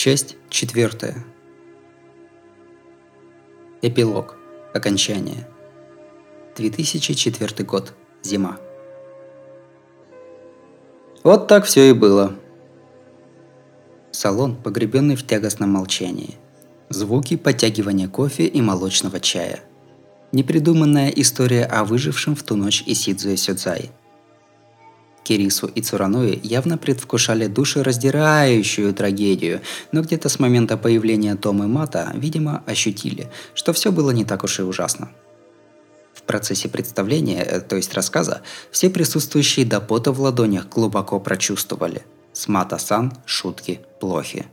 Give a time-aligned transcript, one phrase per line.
[0.00, 1.24] Часть четвертая.
[3.82, 4.36] Эпилог.
[4.72, 5.48] Окончание.
[6.56, 7.94] 2004 год.
[8.22, 8.58] Зима.
[11.24, 12.36] Вот так все и было.
[14.12, 16.36] Салон, погребенный в тягостном молчании.
[16.90, 19.64] Звуки подтягивания кофе и молочного чая.
[20.30, 23.90] Непридуманная история о выжившем в ту ночь Исидзуе Сюдзай–
[25.28, 29.60] Кирису и Цурануи явно предвкушали душераздирающую трагедию,
[29.92, 34.42] но где-то с момента появления Тома и Мата, видимо, ощутили, что все было не так
[34.44, 35.10] уж и ужасно.
[36.14, 42.02] В процессе представления, э, то есть рассказа, все присутствующие до пота в ладонях глубоко прочувствовали.
[42.32, 44.46] С Мата-сан шутки плохи.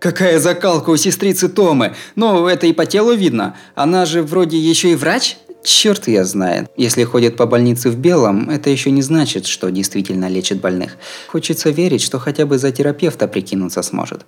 [0.00, 1.94] Какая закалка у сестрицы Томы!
[2.16, 3.54] Ну, это и по телу видно.
[3.76, 5.36] Она же вроде еще и врач?
[5.62, 6.70] Черт я знает.
[6.76, 10.96] Если ходит по больнице в белом, это еще не значит, что действительно лечит больных.
[11.28, 14.24] Хочется верить, что хотя бы за терапевта прикинуться сможет.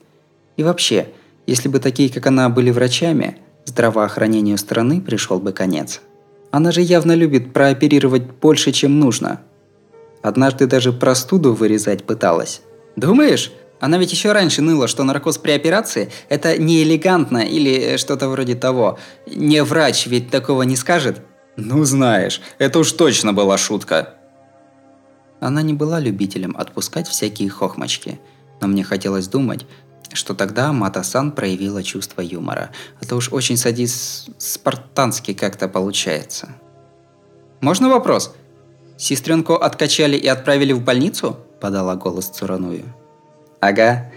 [0.56, 1.08] И вообще,
[1.46, 6.00] если бы такие, как она, были врачами, здравоохранению страны пришел бы конец.
[6.50, 9.40] Она же явно любит прооперировать больше, чем нужно.
[10.20, 12.60] Однажды даже простуду вырезать пыталась.
[12.94, 13.52] Думаешь?
[13.82, 18.54] Она ведь еще раньше ныла, что наркоз при операции– это не элегантно или что-то вроде
[18.54, 18.96] того.
[19.26, 21.20] Не врач ведь такого не скажет.
[21.56, 24.14] Ну знаешь, это уж точно была шутка.
[25.40, 28.20] Она не была любителем отпускать всякие хохмочки,
[28.60, 29.66] но мне хотелось думать,
[30.12, 34.26] что тогда Мата-сан проявила чувство юмора, а то уж очень садис...
[34.38, 36.50] спартански как-то получается.
[37.60, 38.32] «Можно вопрос?
[38.96, 42.84] Сестренку откачали и отправили в больницу?»– подала голос Цураную.
[43.62, 44.10] Ага.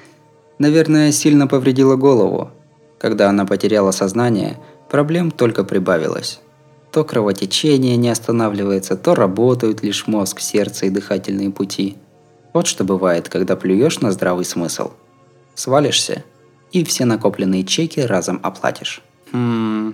[0.57, 2.49] Наверное, сильно повредила голову.
[2.97, 4.57] Когда она потеряла сознание,
[4.89, 6.39] проблем только прибавилось.
[6.91, 11.95] То кровотечение не останавливается, то работают лишь мозг, сердце и дыхательные пути.
[12.53, 14.93] Вот что бывает, когда плюешь на здравый смысл.
[15.53, 16.23] Свалишься,
[16.71, 19.03] и все накопленные чеки разом оплатишь.
[19.31, 19.93] Хм,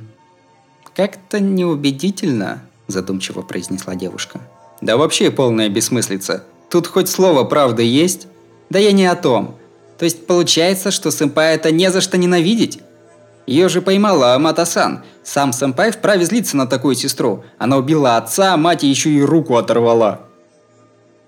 [0.96, 4.40] как-то неубедительно, задумчиво произнесла девушка.
[4.80, 6.46] Да вообще полная бессмыслица.
[6.70, 8.28] Тут хоть слово правды есть?
[8.72, 9.58] Да я не о том.
[9.98, 12.80] То есть получается, что сэмпай это не за что ненавидеть?
[13.46, 15.04] Ее же поймала Амата-сан.
[15.24, 17.44] Сам сэмпай вправе злиться на такую сестру.
[17.58, 20.22] Она убила отца, а мать еще и руку оторвала.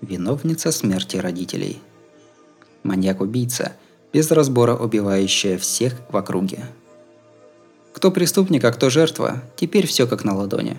[0.00, 1.82] Виновница смерти родителей.
[2.82, 3.72] Маньяк-убийца,
[4.10, 6.64] без разбора убивающая всех в округе.
[7.92, 10.78] Кто преступник, а кто жертва, теперь все как на ладони.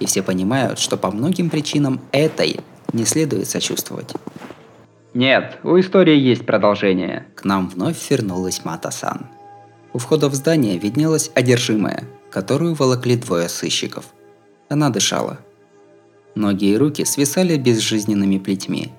[0.00, 2.58] И все понимают, что по многим причинам этой
[2.92, 4.12] не следует сочувствовать.
[5.12, 7.26] Нет, у истории есть продолжение.
[7.34, 9.26] К нам вновь вернулась Мата-сан.
[9.92, 14.04] У входа в здание виднелась одержимая, которую волокли двое сыщиков.
[14.68, 15.38] Она дышала.
[16.36, 18.92] Ноги и руки свисали безжизненными плетьми,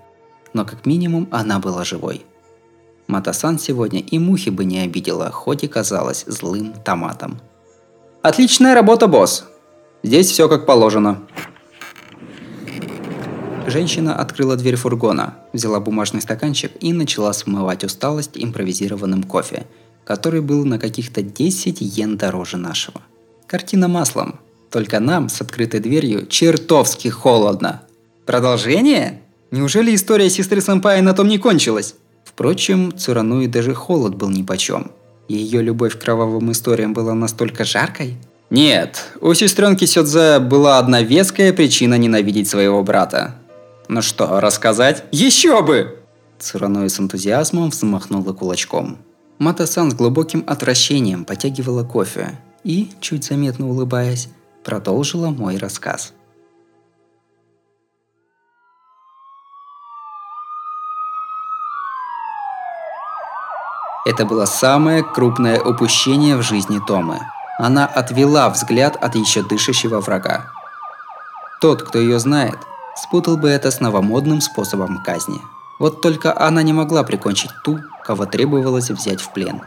[0.53, 2.25] но как минимум она была живой.
[3.07, 7.39] Матасан сегодня и мухи бы не обидела, хоть и казалась злым томатом.
[8.21, 9.45] Отличная работа, босс.
[10.03, 11.21] Здесь все как положено.
[13.67, 19.65] Женщина открыла дверь фургона, взяла бумажный стаканчик и начала смывать усталость импровизированным кофе,
[20.03, 23.01] который был на каких-то 10 йен дороже нашего.
[23.47, 24.39] Картина маслом.
[24.71, 27.81] Только нам с открытой дверью чертовски холодно.
[28.25, 29.21] Продолжение?
[29.51, 31.95] Неужели история сестры Сэмпая на том не кончилась?
[32.23, 34.91] Впрочем, Цурануи даже холод был нипочем.
[35.27, 38.15] Ее любовь к кровавым историям была настолько жаркой?
[38.49, 43.35] Нет, у сестренки Сёдзе была одна веская причина ненавидеть своего брата.
[43.87, 45.03] Ну что, рассказать?
[45.11, 45.99] Еще бы!
[46.39, 48.97] Цураной с энтузиазмом взмахнула кулачком.
[49.37, 54.29] Мата-сан с глубоким отвращением потягивала кофе и, чуть заметно улыбаясь,
[54.63, 56.13] продолжила мой рассказ.
[64.03, 67.19] Это было самое крупное упущение в жизни Томы.
[67.59, 70.47] Она отвела взгляд от еще дышащего врага.
[71.61, 72.57] Тот, кто ее знает,
[72.95, 75.41] спутал бы это с новомодным способом казни.
[75.79, 79.61] Вот только она не могла прикончить ту, кого требовалось взять в плен.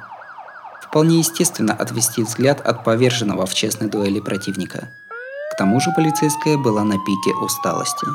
[0.83, 4.91] Вполне естественно отвести взгляд от поверженного в честной дуэли противника.
[5.53, 8.07] К тому же полицейская была на пике усталости.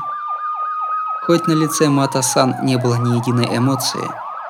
[1.25, 4.09] Хоть на лице Мата-сан не было ни единой эмоции,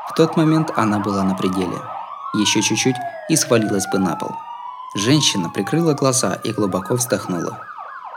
[0.10, 1.82] в тот момент она была на пределе.
[2.34, 2.96] Еще чуть-чуть
[3.30, 4.36] и свалилась бы на пол.
[4.96, 7.60] Женщина прикрыла глаза и глубоко вздохнула.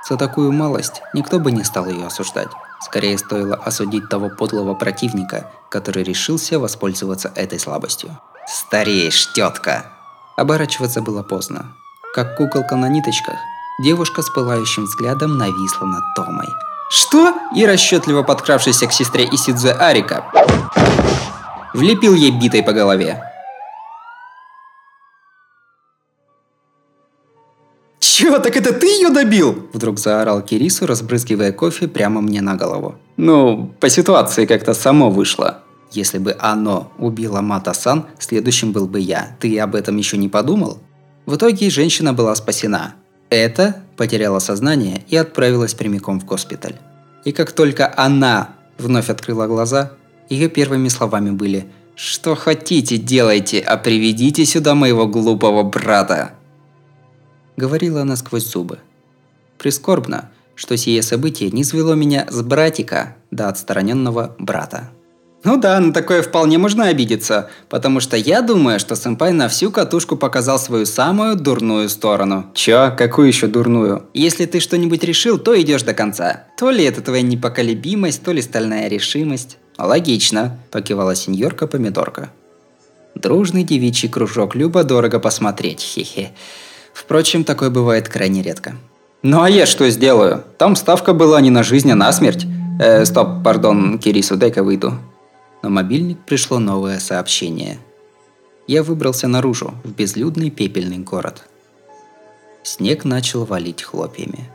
[0.09, 2.49] За такую малость никто бы не стал ее осуждать.
[2.81, 8.19] Скорее стоило осудить того подлого противника, который решился воспользоваться этой слабостью.
[8.47, 9.87] «Стареешь, тетка!»
[10.37, 11.73] Оборачиваться было поздно.
[12.15, 13.37] Как куколка на ниточках,
[13.81, 16.49] девушка с пылающим взглядом нависла над Томой.
[16.91, 20.25] «Что?» И расчетливо подкравшийся к сестре Исидзе Арика
[21.75, 23.32] влепил ей битой по голове.
[28.15, 32.97] «Чё, так это ты ее добил?» Вдруг заорал Кирису, разбрызгивая кофе прямо мне на голову.
[33.17, 35.63] Ну, по ситуации как-то само вышло.
[35.93, 39.35] Если бы оно убило Мата-сан, следующим был бы я.
[39.41, 40.79] Ты об этом еще не подумал?
[41.25, 42.97] В итоге женщина была спасена.
[43.31, 46.77] Это потеряла сознание и отправилась прямиком в госпиталь.
[47.25, 49.93] И как только она вновь открыла глаза,
[50.29, 56.33] ее первыми словами были «Что хотите, делайте, а приведите сюда моего глупого брата!»
[57.57, 58.79] Говорила она сквозь зубы.
[59.59, 64.91] Прискорбно, что сие событие не свело меня с братика до отстраненного брата.
[65.45, 69.73] Ну да, на такое вполне можно обидеться, потому что я думаю, что сэмпай на всю
[69.73, 72.47] катушку показал свою самую дурную сторону.
[72.55, 72.95] Чё?
[72.97, 74.05] Какую еще дурную?
[74.15, 76.45] Если ты что-нибудь решил, то идешь до конца.
[76.57, 79.59] То ли это твоя непоколебимость, то ли стальная решимость.
[79.79, 82.31] Логично, покивала сеньорка Помидорка.
[83.17, 86.31] Дружный девичий кружок любо-дорого посмотреть, хе-хе.
[86.93, 88.77] Впрочем, такое бывает крайне редко.
[89.23, 90.45] Ну а я что сделаю?
[90.59, 92.47] Там ставка была не на жизнь, а на смерть.
[92.81, 94.95] Э, стоп, пардон, Кирису, дай-ка выйду.
[95.63, 97.79] На мобильник пришло новое сообщение.
[98.67, 101.45] Я выбрался наружу, в безлюдный пепельный город.
[102.63, 104.49] Снег начал валить хлопьями.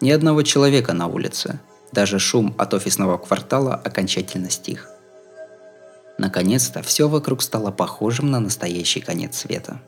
[0.00, 1.60] Ни одного человека на улице.
[1.92, 4.90] Даже шум от офисного квартала окончательно стих.
[6.18, 9.80] Наконец-то все вокруг стало похожим на настоящий конец света.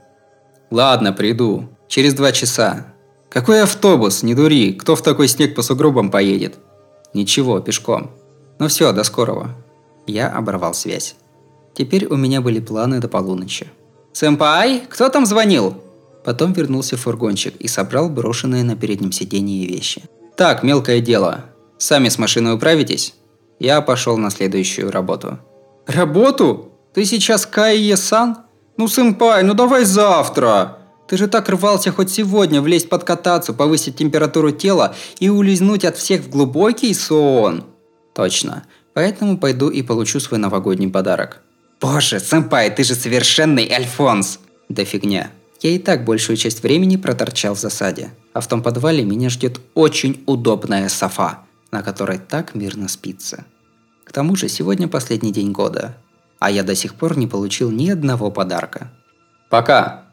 [0.70, 1.68] Ладно, приду.
[1.88, 2.94] Через два часа.
[3.28, 4.22] Какой автобус?
[4.22, 4.72] Не дури.
[4.72, 6.56] Кто в такой снег по сугробам поедет?
[7.14, 8.10] Ничего, пешком.
[8.58, 9.54] Ну все, до скорого.
[10.06, 11.16] Я оборвал связь.
[11.74, 13.66] Теперь у меня были планы до полуночи.
[14.12, 15.76] «Сэмпай, кто там звонил?»
[16.24, 20.02] Потом вернулся фургончик и собрал брошенные на переднем сиденье вещи.
[20.36, 21.44] «Так, мелкое дело.
[21.76, 23.14] Сами с машиной управитесь?»
[23.58, 25.38] Я пошел на следующую работу.
[25.86, 26.72] «Работу?
[26.94, 28.38] Ты сейчас Кайе-сан?
[28.76, 30.75] Ну, сэмпай, ну давай завтра!»
[31.08, 36.22] Ты же так рвался хоть сегодня влезть подкататься, повысить температуру тела и улизнуть от всех
[36.22, 37.64] в глубокий сон.
[38.14, 38.64] Точно.
[38.94, 41.42] Поэтому пойду и получу свой новогодний подарок.
[41.80, 44.38] Боже, сэмпай, ты же совершенный Альфонс!
[44.68, 45.30] Да фигня.
[45.60, 48.10] Я и так большую часть времени проторчал в засаде.
[48.32, 53.44] А в том подвале меня ждет очень удобная софа, на которой так мирно спится.
[54.04, 55.96] К тому же сегодня последний день года,
[56.38, 58.90] а я до сих пор не получил ни одного подарка.
[59.50, 60.05] Пока.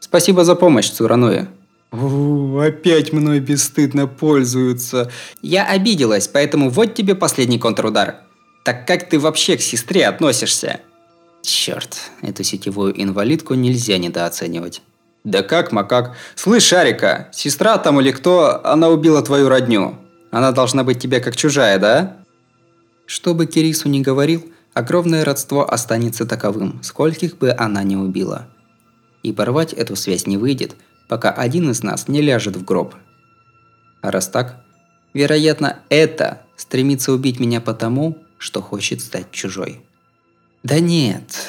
[0.00, 1.46] Спасибо за помощь, Цурануэ.
[1.92, 5.10] О, опять мной бесстыдно пользуются.
[5.42, 8.16] Я обиделась, поэтому вот тебе последний контрудар.
[8.64, 10.80] Так как ты вообще к сестре относишься?
[11.42, 14.82] Черт, эту сетевую инвалидку нельзя недооценивать.
[15.22, 16.16] Да как, макак?
[16.34, 19.96] Слышь, Шарика, сестра там или кто, она убила твою родню.
[20.30, 22.16] Она должна быть тебе как чужая, да?
[23.06, 24.44] Что бы Кирису ни говорил,
[24.74, 28.48] огромное родство останется таковым, скольких бы она не убила.
[29.26, 30.76] И порвать эту связь не выйдет,
[31.08, 32.94] пока один из нас не ляжет в гроб.
[34.00, 34.64] А раз так,
[35.14, 39.80] вероятно, это стремится убить меня потому, что хочет стать чужой.
[40.62, 41.48] Да нет,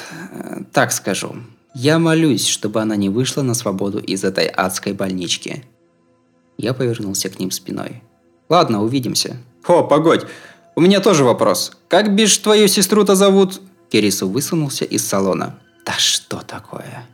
[0.72, 1.36] так скажу.
[1.72, 5.62] Я молюсь, чтобы она не вышла на свободу из этой адской больнички.
[6.56, 8.02] Я повернулся к ним спиной.
[8.48, 9.36] Ладно, увидимся.
[9.68, 10.26] О, погодь,
[10.74, 11.76] у меня тоже вопрос.
[11.86, 13.60] Как бишь твою сестру-то зовут?
[13.88, 15.60] Кирису высунулся из салона.
[15.86, 17.06] Да что такое?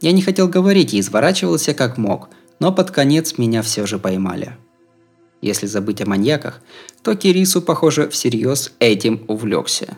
[0.00, 2.28] Я не хотел говорить и изворачивался как мог,
[2.60, 4.56] но под конец меня все же поймали.
[5.40, 6.60] Если забыть о маньяках,
[7.02, 9.96] то Кирису, похоже, всерьез этим увлекся.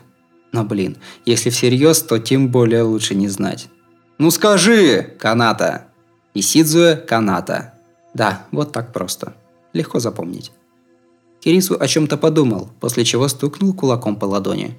[0.51, 3.69] Но блин, если всерьез, то тем более лучше не знать.
[4.17, 5.15] Ну скажи!
[5.19, 5.87] Каната.
[6.33, 7.73] Исидзуэ Каната.
[8.13, 9.33] Да, вот так просто.
[9.73, 10.51] Легко запомнить.
[11.39, 14.77] Кирису о чем-то подумал, после чего стукнул кулаком по ладони.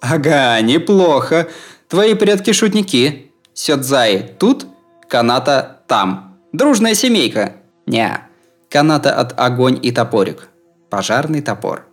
[0.00, 1.48] Ага, неплохо.
[1.88, 3.32] Твои предки шутники.
[3.54, 4.66] Сёдзай тут,
[5.08, 6.40] Каната там.
[6.52, 7.54] Дружная семейка.
[7.86, 8.28] Не,
[8.68, 10.48] Каната от огонь и топорик.
[10.90, 11.86] Пожарный топор.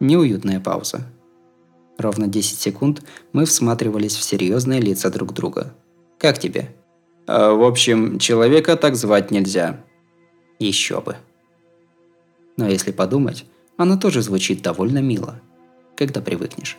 [0.00, 1.00] Неуютная пауза.
[1.96, 3.02] Ровно 10 секунд
[3.32, 5.74] мы всматривались в серьезные лица друг друга.
[6.18, 6.74] Как тебе?
[7.26, 9.82] А, в общем, человека так звать нельзя.
[10.58, 11.16] Еще бы.
[12.58, 13.46] Но если подумать,
[13.78, 15.40] оно тоже звучит довольно мило,
[15.96, 16.76] когда привыкнешь.